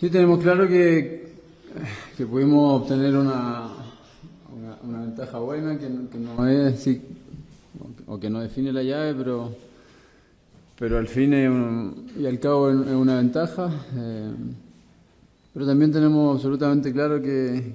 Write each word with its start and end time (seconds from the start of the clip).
Sí, 0.00 0.08
tenemos 0.08 0.40
claro 0.42 0.66
que, 0.66 1.28
que 2.16 2.24
pudimos 2.24 2.80
obtener 2.80 3.14
una, 3.14 3.68
una, 4.82 5.00
ventaja 5.02 5.38
buena, 5.40 5.78
que, 5.78 5.90
no- 5.90 6.48
es, 6.48 6.88
o 8.06 8.18
que 8.18 8.30
no 8.30 8.40
define 8.40 8.72
la 8.72 8.82
llave, 8.82 9.12
pero, 9.14 9.54
pero 10.78 10.96
al 10.96 11.06
fin 11.06 11.34
y 12.18 12.24
al 12.24 12.40
cabo 12.40 12.70
es 12.70 12.76
una 12.76 13.16
ventaja. 13.16 13.70
eh, 13.94 14.32
pero 15.52 15.66
también 15.66 15.92
tenemos 15.92 16.34
absolutamente 16.34 16.94
claro 16.94 17.20
que, 17.20 17.70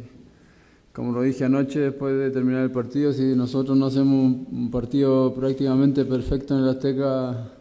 como 0.93 1.11
lo 1.11 1.21
dije 1.21 1.45
anoche 1.45 1.79
después 1.79 2.17
de 2.17 2.31
terminar 2.31 2.63
el 2.63 2.71
partido, 2.71 3.13
si 3.13 3.35
nosotros 3.35 3.77
no 3.77 3.85
hacemos 3.85 4.15
un, 4.25 4.47
un 4.51 4.71
partido 4.71 5.31
prácticamente 5.35 6.05
perfecto 6.05 6.57
en 6.57 6.63
el 6.63 6.69
Azteca, 6.69 7.51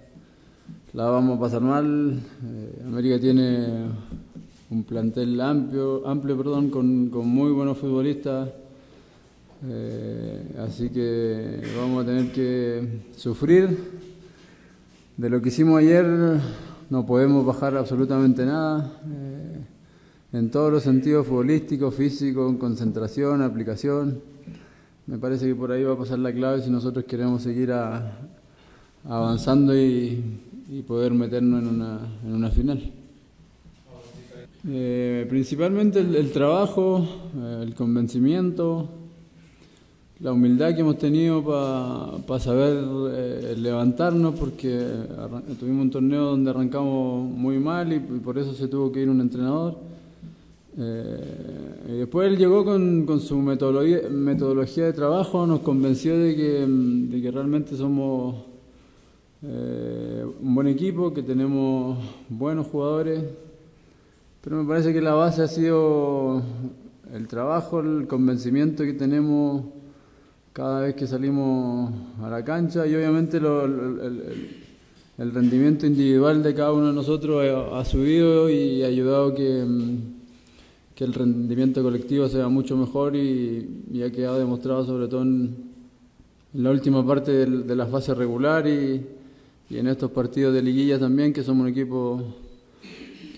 la 0.95 1.05
vamos 1.11 1.37
a 1.37 1.41
pasar 1.43 1.61
mal. 1.61 2.19
Eh, 2.47 2.83
América 2.87 3.21
tiene 3.21 3.89
un 4.71 4.85
plantel 4.85 5.41
amplio, 5.41 6.07
amplio 6.07 6.37
perdón, 6.37 6.71
con, 6.71 7.09
con 7.09 7.29
muy 7.29 7.53
buenos 7.53 7.79
futbolistas. 7.79 8.49
Eh, 9.67 10.57
así 10.67 10.91
que 10.91 11.63
vamos 11.77 12.03
a 12.03 12.07
tener 12.07 12.33
que 12.33 13.03
sufrir. 13.17 13.77
De 15.17 15.31
lo 15.31 15.41
que 15.41 15.49
hicimos 15.49 15.79
ayer 15.79 16.07
no 16.91 17.07
podemos 17.07 17.47
bajar 17.47 17.77
absolutamente 17.77 18.45
nada. 18.45 18.93
eh, 19.07 19.59
en 20.33 20.51
todos 20.51 20.73
los 20.73 20.83
sentidos 20.83 21.29
futbolísticos, 21.29 21.95
físicos, 21.95 22.57
concentración, 22.57 23.41
aplicación. 23.43 24.21
Me 25.07 25.19
parece 25.19 25.47
que 25.47 25.55
por 25.55 25.71
ahí 25.71 25.85
va 25.85 25.93
a 25.93 25.99
pasar 25.99 26.19
la 26.19 26.33
clave 26.33 26.61
si 26.61 26.71
nosotros 26.71 27.05
queremos 27.05 27.43
seguir 27.43 27.73
avanzando 29.05 29.77
y, 29.79 30.41
y 30.69 30.83
poder 30.83 31.13
meternos 31.13 31.63
en 31.63 31.69
una, 31.69 32.01
en 32.25 32.33
una 32.35 32.51
final. 32.51 33.04
Eh, 34.67 35.27
principalmente 35.29 36.01
el, 36.01 36.33
trabajo, 36.33 37.07
el 37.63 37.75
convencimiento, 37.75 38.89
la 40.21 40.33
humildad 40.33 40.75
que 40.75 40.81
hemos 40.81 40.97
tenido 40.97 41.45
para 41.45 42.41
saber 42.41 42.83
eh, 43.13 43.55
levantarnos, 43.59 44.35
porque 44.35 44.87
tuvimos 45.61 45.83
un 45.83 45.91
torneo 45.91 46.25
donde 46.25 46.51
arrancamos 46.51 47.31
muy 47.31 47.59
mal 47.59 47.93
y, 47.93 47.99
por 47.99 48.39
eso 48.39 48.55
se 48.55 48.69
tuvo 48.69 48.91
que 48.91 49.03
ir 49.03 49.11
un 49.11 49.21
entrenador. 49.21 49.77
Eh, 50.79 51.97
después 51.99 52.29
él 52.29 52.39
llegó 52.39 52.65
con, 52.65 53.05
con 53.05 53.21
su 53.21 53.37
metodología, 53.39 54.09
metodología 54.11 54.87
de 54.87 54.93
trabajo, 54.95 55.47
nos 55.47 55.61
convenció 55.61 56.19
de 56.19 56.35
que, 56.35 56.67
de 56.67 57.21
que 57.21 57.31
realmente 57.31 57.77
somos 57.77 58.37
eh, 59.47 60.25
un 60.41 60.55
buen 60.55 60.69
equipo, 60.69 61.13
que 61.13 61.23
tenemos 61.23 61.99
buenos 62.31 62.67
jugadores, 62.69 63.23
pero 64.45 64.63
me 64.63 64.69
parece 64.69 64.93
que 64.93 65.01
la 65.01 65.15
base 65.15 65.41
ha 65.41 65.49
sido 65.49 66.43
el 67.15 67.27
trabajo, 67.29 67.81
el 67.81 68.07
convencimiento 68.07 68.85
que 68.85 68.93
tenemos 68.93 69.65
cada 70.53 70.83
vez 70.83 70.95
que 70.95 71.07
salimos 71.07 71.91
a 72.23 72.29
la 72.29 72.45
cancha 72.45 72.87
y 72.87 72.95
obviamente 72.95 73.39
el, 73.39 75.33
rendimiento 75.33 75.87
individual 75.87 76.43
de 76.43 76.55
cada 76.55 76.75
uno 76.75 76.89
de 76.89 76.93
nosotros 76.93 77.43
ha, 77.73 77.83
subido 77.87 78.51
y 78.51 78.83
ha 78.83 78.89
ayudado 78.89 79.35
que, 79.35 79.65
mm, 79.67 79.99
que 80.95 81.05
el 81.05 81.15
rendimiento 81.15 81.83
colectivo 81.83 82.29
sea 82.29 82.47
mucho 82.49 82.77
mejor 82.77 83.17
y, 83.17 83.83
y 83.91 84.03
ha 84.03 84.13
quedado 84.13 84.39
demostrado 84.39 84.85
sobre 84.85 85.09
todo 85.09 85.23
en, 85.23 85.73
la 86.53 86.71
última 86.71 87.05
parte 87.05 87.33
del- 87.33 87.67
de 87.67 87.75
la 87.75 87.87
fase 87.87 88.15
regular 88.15 88.69
y, 88.69 89.07
y 89.71 89.79
en 89.79 89.87
estos 89.87 90.11
partidos 90.11 90.53
de 90.53 90.61
liguilla 90.61 90.99
también, 90.99 91.33
que 91.33 91.43
somos 91.43 91.63
un 91.63 91.69
equipo 91.71 92.23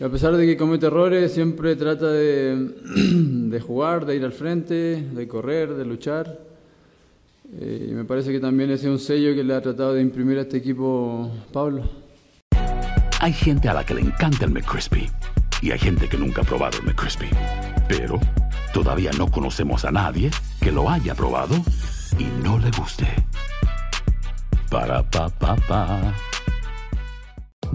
a 0.04 0.08
pesar 0.08 0.36
de 0.36 0.46
que 0.46 0.56
comete 0.56 0.86
errores, 0.86 1.32
siempre 1.32 1.74
trata 1.76 2.10
de, 2.10 2.74
de 2.94 3.60
jugar, 3.60 4.04
de 4.04 4.16
ir 4.16 4.24
al 4.24 4.32
frente, 4.32 4.74
de 5.12 5.28
correr, 5.28 5.74
de 5.74 5.84
luchar. 5.84 6.38
Eh, 7.54 7.88
y 7.90 7.92
me 7.92 8.04
parece 8.04 8.32
que 8.32 8.40
también 8.40 8.70
ese 8.70 8.86
es 8.86 8.90
un 8.90 8.98
sello 8.98 9.34
que 9.34 9.44
le 9.44 9.54
ha 9.54 9.60
tratado 9.62 9.94
de 9.94 10.02
imprimir 10.02 10.38
a 10.38 10.42
este 10.42 10.58
equipo 10.58 11.30
Pablo. 11.52 11.84
Hay 13.20 13.32
gente 13.32 13.68
a 13.68 13.74
la 13.74 13.84
que 13.84 13.94
le 13.94 14.02
encanta 14.02 14.44
el 14.44 14.50
McCrispy 14.50 15.08
y 15.62 15.70
hay 15.70 15.78
gente 15.78 16.08
que 16.08 16.18
nunca 16.18 16.42
ha 16.42 16.44
probado 16.44 16.78
el 16.78 16.84
McCrispy. 16.84 17.28
Pero 17.88 18.20
todavía 18.74 19.10
no 19.16 19.30
conocemos 19.30 19.84
a 19.84 19.90
nadie 19.90 20.30
que 20.60 20.72
lo 20.72 20.90
haya 20.90 21.14
probado 21.14 21.54
y 22.18 22.24
no 22.44 22.58
le 22.58 22.70
guste. 22.72 23.06
Para 24.70 25.02
pa 25.08 25.28
pa 25.28 25.56
pa. 25.56 26.14